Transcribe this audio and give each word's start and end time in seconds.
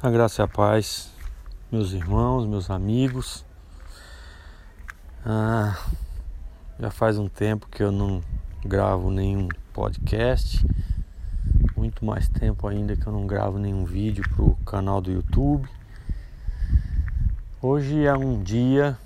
A 0.00 0.10
graça 0.10 0.42
e 0.42 0.44
a 0.44 0.46
paz, 0.46 1.10
meus 1.72 1.92
irmãos, 1.92 2.46
meus 2.46 2.70
amigos. 2.70 3.44
Ah, 5.26 5.76
já 6.78 6.88
faz 6.88 7.18
um 7.18 7.28
tempo 7.28 7.66
que 7.68 7.82
eu 7.82 7.90
não 7.90 8.22
gravo 8.64 9.10
nenhum 9.10 9.48
podcast. 9.72 10.64
Muito 11.76 12.04
mais 12.04 12.28
tempo 12.28 12.68
ainda 12.68 12.96
que 12.96 13.04
eu 13.08 13.12
não 13.12 13.26
gravo 13.26 13.58
nenhum 13.58 13.84
vídeo 13.84 14.22
para 14.30 14.44
o 14.44 14.54
canal 14.64 15.00
do 15.00 15.10
YouTube. 15.10 15.68
Hoje 17.60 18.04
é 18.04 18.16
um 18.16 18.40
dia 18.40 18.96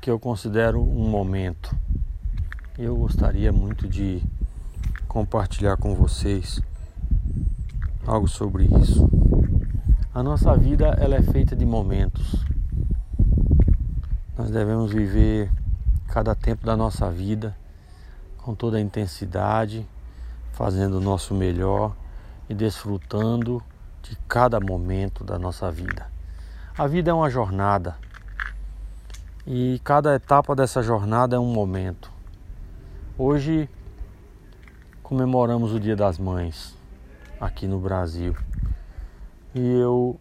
que 0.00 0.08
eu 0.08 0.20
considero 0.20 0.80
um 0.80 1.08
momento. 1.08 1.76
Eu 2.78 2.94
gostaria 2.94 3.52
muito 3.52 3.88
de 3.88 4.22
compartilhar 5.08 5.76
com 5.76 5.96
vocês 5.96 6.62
algo 8.06 8.28
sobre 8.28 8.66
isso. 8.80 9.19
A 10.12 10.24
nossa 10.24 10.56
vida 10.56 10.88
ela 10.98 11.14
é 11.14 11.22
feita 11.22 11.54
de 11.54 11.64
momentos. 11.64 12.34
Nós 14.36 14.50
devemos 14.50 14.92
viver 14.92 15.48
cada 16.08 16.34
tempo 16.34 16.66
da 16.66 16.76
nossa 16.76 17.08
vida 17.08 17.56
com 18.36 18.52
toda 18.52 18.76
a 18.76 18.80
intensidade, 18.80 19.86
fazendo 20.50 20.94
o 20.98 21.00
nosso 21.00 21.32
melhor 21.32 21.94
e 22.48 22.54
desfrutando 22.54 23.62
de 24.02 24.16
cada 24.26 24.58
momento 24.58 25.22
da 25.22 25.38
nossa 25.38 25.70
vida. 25.70 26.10
A 26.76 26.88
vida 26.88 27.12
é 27.12 27.14
uma 27.14 27.30
jornada 27.30 27.96
e 29.46 29.80
cada 29.84 30.16
etapa 30.16 30.56
dessa 30.56 30.82
jornada 30.82 31.36
é 31.36 31.38
um 31.38 31.52
momento. 31.52 32.10
Hoje 33.16 33.70
comemoramos 35.04 35.72
o 35.72 35.78
Dia 35.78 35.94
das 35.94 36.18
Mães 36.18 36.76
aqui 37.40 37.68
no 37.68 37.78
Brasil. 37.78 38.34
E 39.52 39.58
eu 39.58 40.20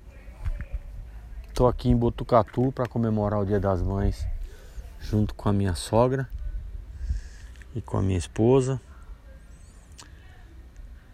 tô 1.53 1.67
aqui 1.67 1.87
em 1.87 1.95
Botucatu 1.95 2.71
para 2.71 2.87
comemorar 2.87 3.39
o 3.39 3.45
Dia 3.45 3.59
das 3.59 3.79
Mães 3.79 4.25
junto 4.99 5.35
com 5.35 5.47
a 5.47 5.53
minha 5.53 5.75
sogra 5.75 6.27
e 7.75 7.81
com 7.81 7.99
a 7.99 8.01
minha 8.01 8.17
esposa. 8.17 8.81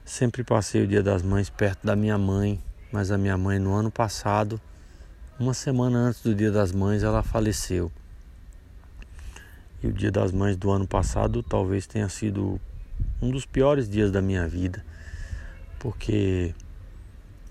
Sempre 0.05 0.45
passei 0.45 0.83
o 0.83 0.88
Dia 0.88 1.03
das 1.03 1.22
Mães 1.23 1.49
perto 1.49 1.85
da 1.85 1.94
minha 1.94 2.17
mãe, 2.17 2.63
mas 2.89 3.11
a 3.11 3.17
minha 3.17 3.38
mãe 3.38 3.59
no 3.59 3.73
ano 3.73 3.91
passado, 3.91 4.61
uma 5.38 5.53
semana 5.53 5.97
antes 5.97 6.22
do 6.22 6.33
Dia 6.33 6.52
das 6.52 6.72
Mães, 6.72 7.03
ela 7.03 7.22
faleceu. 7.22 7.91
E 9.83 9.88
o 9.88 9.91
Dia 9.91 10.09
das 10.09 10.31
Mães 10.31 10.55
do 10.55 10.72
ano 10.72 10.88
passado 10.88 11.44
talvez 11.44 11.85
tenha 11.85 12.07
sido 12.07 12.61
um 13.22 13.29
dos 13.29 13.45
piores 13.45 13.89
dias 13.89 14.09
da 14.09 14.22
minha 14.22 14.47
vida, 14.47 14.85
porque 15.77 16.55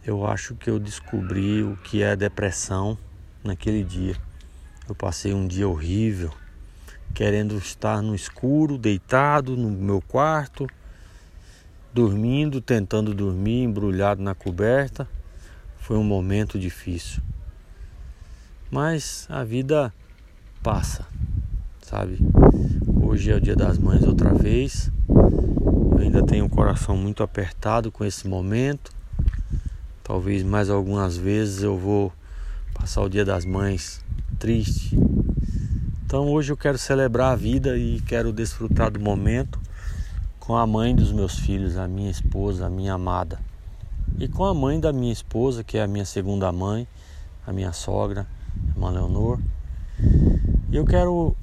eu 0.07 0.27
acho 0.27 0.55
que 0.55 0.69
eu 0.69 0.79
descobri 0.79 1.63
o 1.63 1.77
que 1.79 2.03
é 2.03 2.15
depressão 2.15 2.99
naquele 3.43 3.83
dia. 3.83 4.15
Eu 4.87 4.95
passei 4.95 5.33
um 5.33 5.47
dia 5.47 5.67
horrível, 5.67 6.31
querendo 7.15 7.57
estar 7.57 8.03
no 8.03 8.15
escuro, 8.15 8.77
deitado 8.77 9.57
no 9.57 9.71
meu 9.71 10.03
quarto, 10.03 10.67
dormindo, 11.93 12.61
tentando 12.61 13.15
dormir, 13.15 13.63
embrulhado 13.63 14.23
na 14.23 14.35
coberta. 14.35 15.09
Foi 15.79 15.97
um 15.97 16.05
momento 16.05 16.59
difícil. 16.59 17.23
Mas 18.71 19.27
a 19.31 19.43
vida 19.43 19.93
passa, 20.63 21.07
sabe? 21.81 22.19
Hoje 23.03 23.31
é 23.31 23.37
o 23.37 23.41
Dia 23.41 23.57
das 23.57 23.79
Mães 23.79 24.03
outra 24.03 24.35
vez. 24.35 24.91
Eu 25.93 25.99
ainda 25.99 26.23
tenho 26.23 26.45
o 26.45 26.51
coração 26.51 26.95
muito 26.95 27.23
apertado 27.23 27.91
com 27.91 28.05
esse 28.05 28.29
momento 28.29 28.93
Talvez 30.07 30.43
mais 30.43 30.69
algumas 30.69 31.17
vezes 31.17 31.63
eu 31.63 31.79
vou 31.79 32.13
passar 32.75 33.01
o 33.01 33.09
Dia 33.09 33.25
das 33.25 33.47
Mães 33.47 34.05
triste. 34.39 34.95
Então 36.05 36.29
hoje 36.29 36.53
eu 36.53 36.59
quero 36.59 36.77
celebrar 36.77 37.33
a 37.33 37.37
vida 37.37 37.79
e 37.79 38.03
quero 38.03 38.31
desfrutar 38.31 38.91
do 38.91 39.01
momento 39.01 39.59
com 40.39 40.55
a 40.55 40.67
mãe 40.67 40.95
dos 40.95 41.11
meus 41.11 41.39
filhos, 41.39 41.79
a 41.79 41.89
minha 41.89 42.11
esposa, 42.11 42.67
a 42.67 42.71
minha 42.71 42.93
amada. 42.93 43.39
E 44.19 44.29
com 44.29 44.45
a 44.45 44.53
mãe 44.53 44.79
da 44.79 44.93
minha 44.93 45.11
esposa, 45.11 45.65
que 45.65 45.79
é 45.79 45.83
a 45.83 45.89
minha 45.89 46.05
segunda 46.05 46.53
mãe, 46.53 46.87
a 47.47 47.51
minha 47.51 47.73
sogra, 47.73 48.27
irmã 48.69 48.91
Leonor. 48.91 49.39
E 50.71 50.77
eu 50.77 50.85
quero 50.85 51.35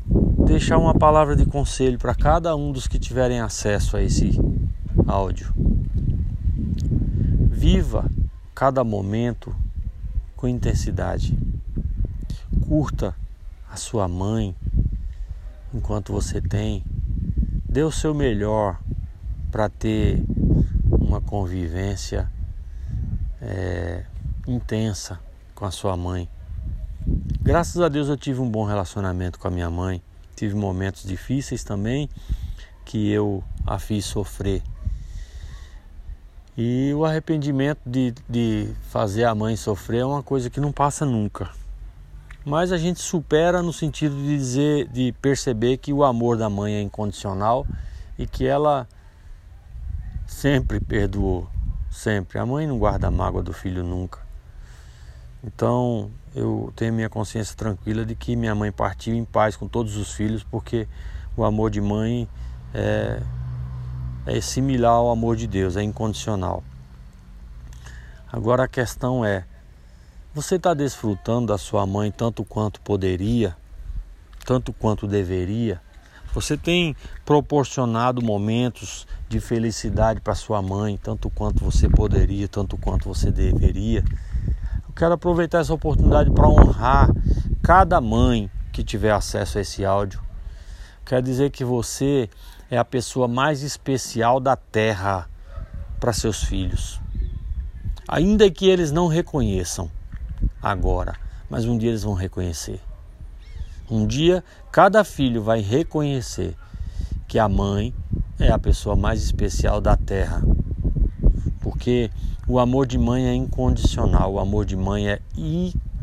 deixar 0.46 0.78
uma 0.78 0.94
palavra 0.94 1.36
de 1.36 1.48
conselho 1.48 1.98
para 1.98 2.14
cada 2.14 2.56
um 2.56 2.72
dos 2.72 2.88
que 2.88 3.00
tiverem 3.00 3.40
acesso 3.40 3.98
a 3.98 4.04
esse 4.04 4.40
áudio. 5.08 5.52
Viva 7.50 8.06
cada 8.54 8.84
momento 8.84 9.56
com 10.36 10.48
intensidade. 10.48 11.38
Curta 12.68 13.16
a 13.70 13.76
sua 13.76 14.08
mãe 14.08 14.56
enquanto 15.74 16.14
você 16.14 16.42
tem. 16.42 16.84
Dê 17.68 17.84
o 17.84 17.92
seu 17.92 18.14
melhor 18.14 18.80
para 19.50 19.70
ter 19.70 20.24
uma 20.92 21.22
convivência 21.22 22.32
é, 23.42 24.06
intensa 24.48 25.20
com 25.54 25.66
a 25.66 25.72
sua 25.72 25.96
mãe. 25.96 26.30
Graças 27.42 27.82
a 27.82 27.90
Deus 27.90 28.08
eu 28.08 28.18
tive 28.18 28.40
um 28.40 28.50
bom 28.50 28.64
relacionamento 28.66 29.40
com 29.40 29.48
a 29.48 29.52
minha 29.52 29.70
mãe. 29.70 30.02
Tive 30.36 30.56
momentos 30.56 31.04
difíceis 31.04 31.64
também 31.64 32.10
que 32.86 33.12
eu 33.12 33.44
a 33.66 33.80
fiz 33.80 34.06
sofrer. 34.06 34.62
E 36.58 36.94
o 36.94 37.06
arrependimento 37.06 37.80
de, 37.86 38.14
de 38.28 38.74
fazer 38.90 39.24
a 39.24 39.34
mãe 39.34 39.56
sofrer 39.56 40.02
é 40.02 40.06
uma 40.06 40.22
coisa 40.22 40.50
que 40.50 40.60
não 40.60 40.72
passa 40.72 41.06
nunca. 41.06 41.50
Mas 42.44 42.72
a 42.72 42.78
gente 42.78 43.00
supera 43.00 43.62
no 43.62 43.72
sentido 43.72 44.16
de 44.16 44.38
dizer, 44.38 44.88
de 44.88 45.14
perceber 45.22 45.78
que 45.78 45.94
o 45.94 46.04
amor 46.04 46.38
da 46.38 46.50
mãe 46.50 46.74
é 46.74 46.82
incondicional 46.82 47.66
e 48.18 48.26
que 48.26 48.46
ela 48.46 48.88
sempre 50.28 50.80
perdoou, 50.80 51.48
sempre. 51.90 52.40
A 52.40 52.46
mãe 52.46 52.68
não 52.68 52.80
guarda 52.80 53.08
a 53.08 53.12
mágoa 53.12 53.44
do 53.44 53.54
filho 53.54 53.84
nunca. 53.84 54.20
Então 55.44 56.12
eu 56.36 56.74
tenho 56.76 56.94
minha 56.94 57.10
consciência 57.10 57.56
tranquila 57.56 58.06
de 58.06 58.16
que 58.16 58.36
minha 58.36 58.56
mãe 58.56 58.72
partiu 58.72 59.14
em 59.14 59.24
paz 59.24 59.56
com 59.56 59.68
todos 59.68 59.96
os 59.96 60.14
filhos, 60.14 60.44
porque 60.44 60.88
o 61.38 61.44
amor 61.44 61.70
de 61.70 61.80
mãe 61.80 62.28
é 62.74 63.22
é 64.26 64.40
similar 64.40 64.94
ao 64.94 65.10
amor 65.10 65.36
de 65.36 65.48
Deus, 65.48 65.76
é 65.76 65.84
incondicional. 65.84 66.64
Agora 68.32 68.64
a 68.64 68.68
questão 68.68 69.26
é: 69.26 69.46
você 70.34 70.56
está 70.56 70.74
desfrutando 70.74 71.48
da 71.48 71.58
sua 71.58 71.86
mãe 71.86 72.12
tanto 72.12 72.46
quanto 72.46 72.80
poderia, 72.82 73.56
tanto 74.46 74.72
quanto 74.72 75.08
deveria? 75.08 75.82
Você 76.34 76.56
tem 76.56 76.96
proporcionado 77.26 78.22
momentos 78.22 79.06
de 79.28 79.42
felicidade 79.42 80.22
para 80.22 80.34
sua 80.34 80.62
mãe, 80.62 80.98
tanto 80.98 81.30
quanto 81.30 81.66
você 81.66 81.90
poderia, 81.90 82.48
tanto 82.48 82.78
quanto 82.78 83.10
você 83.10 83.30
deveria? 83.30 84.02
Eu 84.88 84.94
quero 84.96 85.14
aproveitar 85.14 85.60
essa 85.60 85.74
oportunidade 85.74 86.32
para 86.32 86.48
honrar 86.48 87.10
cada 87.62 88.00
mãe 88.00 88.50
que 88.72 88.82
tiver 88.82 89.12
acesso 89.12 89.58
a 89.58 89.62
esse 89.62 89.84
áudio. 89.84 90.22
Quero 91.06 91.22
dizer 91.22 91.52
que 91.52 91.64
você 91.64 92.30
é 92.70 92.78
a 92.78 92.86
pessoa 92.86 93.28
mais 93.28 93.64
especial 93.64 94.40
da 94.40 94.56
terra 94.56 95.30
para 96.00 96.14
seus 96.14 96.44
filhos. 96.44 97.02
Ainda 98.08 98.50
que 98.50 98.68
eles 98.68 98.92
não 98.92 99.08
reconheçam 99.08 99.90
agora, 100.62 101.16
mas 101.50 101.66
um 101.66 101.78
dia 101.78 101.90
eles 101.90 102.04
vão 102.04 102.14
reconhecer. 102.14 102.80
Um 103.90 104.08
dia 104.08 104.44
cada 104.72 105.04
filho 105.04 105.44
vai 105.44 105.60
reconhecer 105.60 106.56
que 107.28 107.38
a 107.38 107.50
mãe 107.50 107.94
é 108.40 108.50
a 108.50 108.60
pessoa 108.60 108.96
mais 108.96 109.24
especial 109.24 109.82
da 109.82 109.96
terra. 109.96 110.42
Porque 111.60 112.10
o 112.48 112.58
amor 112.58 112.88
de 112.88 112.98
mãe 112.98 113.28
é 113.28 113.34
incondicional, 113.34 114.34
o 114.34 114.40
amor 114.40 114.66
de 114.66 114.76
mãe 114.76 115.10
é 115.10 115.20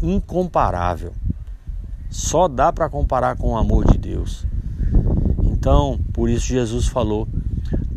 incomparável. 0.03 1.13
Só 2.11 2.47
dá 2.49 2.73
para 2.73 2.89
comparar 2.89 3.37
com 3.37 3.53
o 3.53 3.57
amor 3.57 3.85
de 3.91 3.99
Deus. 3.99 4.47
Então, 5.59 5.99
por 6.13 6.31
isso 6.31 6.47
Jesus 6.47 6.87
falou: 6.87 7.27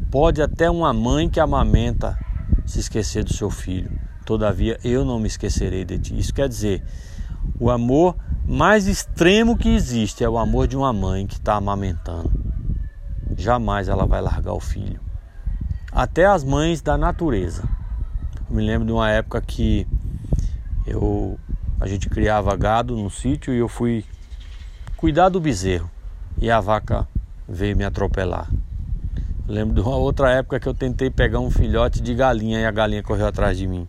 pode 0.09 0.41
até 0.41 0.69
uma 0.69 0.91
mãe 0.91 1.29
que 1.29 1.39
amamenta 1.39 2.17
se 2.65 2.79
esquecer 2.79 3.23
do 3.23 3.33
seu 3.33 3.51
filho, 3.51 3.91
todavia 4.25 4.79
eu 4.83 5.05
não 5.05 5.19
me 5.19 5.27
esquecerei 5.27 5.85
de 5.85 5.99
ti. 5.99 6.17
Isso 6.17 6.33
quer 6.33 6.49
dizer, 6.49 6.83
o 7.59 7.69
amor 7.69 8.15
mais 8.47 8.87
extremo 8.87 9.55
que 9.55 9.69
existe 9.69 10.23
é 10.23 10.29
o 10.29 10.39
amor 10.39 10.67
de 10.67 10.75
uma 10.75 10.91
mãe 10.91 11.27
que 11.27 11.35
está 11.35 11.53
amamentando. 11.53 12.31
Jamais 13.37 13.87
ela 13.87 14.07
vai 14.07 14.21
largar 14.21 14.53
o 14.53 14.59
filho. 14.59 14.99
Até 15.91 16.25
as 16.25 16.43
mães 16.43 16.81
da 16.81 16.97
natureza. 16.97 17.63
Eu 18.49 18.55
me 18.55 18.65
lembro 18.65 18.87
de 18.87 18.91
uma 18.91 19.09
época 19.09 19.39
que 19.39 19.87
eu 20.85 21.37
a 21.79 21.87
gente 21.87 22.09
criava 22.09 22.55
gado 22.55 22.95
no 22.95 23.09
sítio 23.09 23.53
e 23.53 23.57
eu 23.57 23.67
fui 23.67 24.05
cuidar 24.97 25.29
do 25.29 25.39
bezerro 25.39 25.89
e 26.39 26.49
a 26.49 26.59
vaca 26.59 27.07
veio 27.51 27.75
me 27.75 27.83
atropelar. 27.83 28.50
Lembro 29.48 29.75
de 29.75 29.81
uma 29.81 29.98
outra 29.98 30.31
época 30.31 30.59
que 30.59 30.68
eu 30.68 30.74
tentei 30.74 31.09
pegar 31.09 31.39
um 31.39 31.51
filhote 31.51 32.01
de 32.01 32.15
galinha 32.15 32.59
e 32.62 32.65
a 32.65 32.71
galinha 32.71 33.03
correu 33.03 33.27
atrás 33.27 33.57
de 33.57 33.68
mim. 33.68 33.88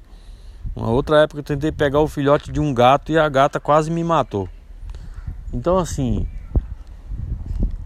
Uma 0.75 0.91
outra 0.91 1.23
época 1.23 1.41
eu 1.41 1.45
tentei 1.45 1.71
pegar 1.71 2.01
o 2.01 2.09
filhote 2.09 2.51
de 2.51 2.59
um 2.59 2.75
gato 2.75 3.13
e 3.13 3.19
a 3.19 3.29
gata 3.29 3.61
quase 3.61 3.91
me 3.91 4.03
matou. 4.03 4.49
Então 5.53 5.79
assim, 5.79 6.27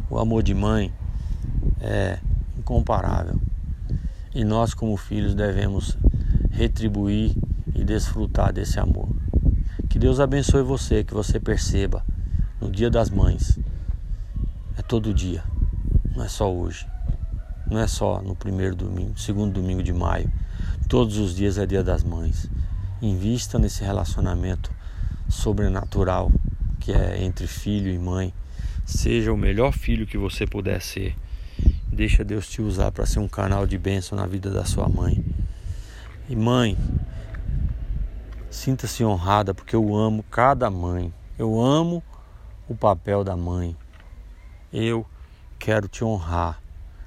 o 0.08 0.19
amor 0.19 0.43
de 0.43 0.55
mãe 0.55 0.93
é 1.81 2.19
incomparável. 2.56 3.38
E 4.34 4.44
nós 4.44 4.73
como 4.73 4.96
filhos 4.96 5.34
devemos 5.34 5.96
retribuir 6.50 7.37
e 7.75 7.84
desfrutar 7.84 8.52
desse 8.52 8.81
amor. 8.81 9.08
Que 9.90 9.99
Deus 9.99 10.20
abençoe 10.20 10.62
você, 10.62 11.05
que 11.05 11.12
você 11.12 11.38
perceba 11.38 12.02
no 12.61 12.70
Dia 12.70 12.88
das 12.88 13.11
Mães. 13.11 13.58
É 14.78 14.82
todo 14.82 15.12
dia, 15.12 15.43
não 16.16 16.24
é 16.24 16.28
só 16.28 16.50
hoje. 16.52 16.86
Não 17.70 17.78
é 17.78 17.86
só 17.86 18.22
no 18.22 18.34
primeiro 18.34 18.74
domingo, 18.74 19.18
segundo 19.18 19.52
domingo 19.52 19.82
de 19.82 19.92
maio. 19.92 20.32
Todos 20.88 21.18
os 21.18 21.34
dias 21.34 21.58
é 21.58 21.66
Dia 21.66 21.84
das 21.84 22.02
Mães. 22.02 22.48
Invista 23.02 23.58
nesse 23.58 23.84
relacionamento 23.84 24.72
sobrenatural 25.28 26.32
que 26.80 26.92
é 26.92 27.22
entre 27.22 27.46
filho 27.46 27.92
e 27.92 27.98
mãe. 27.98 28.32
Seja 28.84 29.32
o 29.32 29.36
melhor 29.36 29.72
filho 29.72 30.06
que 30.06 30.16
você 30.16 30.46
puder 30.46 30.80
ser. 30.80 31.14
Deixa 31.92 32.24
Deus 32.24 32.48
te 32.48 32.62
usar 32.62 32.92
para 32.92 33.04
ser 33.04 33.18
um 33.18 33.28
canal 33.28 33.66
de 33.66 33.76
bênção 33.76 34.16
na 34.16 34.26
vida 34.26 34.50
da 34.50 34.64
sua 34.64 34.88
mãe. 34.88 35.24
E 36.28 36.36
mãe, 36.36 36.78
sinta-se 38.48 39.04
honrada 39.04 39.52
porque 39.52 39.76
eu 39.76 39.94
amo 39.94 40.24
cada 40.30 40.70
mãe. 40.70 41.12
Eu 41.38 41.60
amo 41.60 42.02
o 42.68 42.74
papel 42.74 43.24
da 43.24 43.36
mãe. 43.36 43.76
Eu 44.72 45.04
quero 45.58 45.88
te 45.88 46.04
honrar 46.04 46.60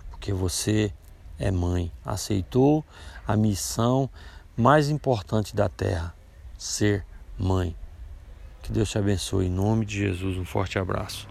porque 0.10 0.34
você 0.34 0.92
é 1.40 1.50
mãe. 1.50 1.92
Aceitou 2.04 2.84
a 3.26 3.36
missão 3.38 4.10
mais 4.56 4.90
importante 4.90 5.56
da 5.56 5.70
terra, 5.70 6.14
ser 6.58 7.06
mãe. 7.38 7.76
Que 8.62 8.72
Deus 8.72 8.90
te 8.90 8.98
abençoe. 8.98 9.48
Em 9.48 9.50
nome 9.50 9.86
de 9.86 9.98
Jesus, 10.00 10.38
um 10.38 10.46
forte 10.46 10.78
abraço. 10.78 11.28